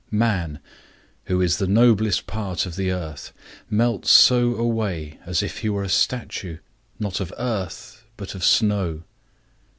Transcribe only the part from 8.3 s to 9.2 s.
of snow.